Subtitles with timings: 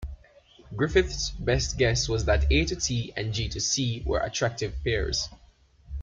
[0.75, 5.29] Griffith's best guess was that A:T and G:C were attractive pairs.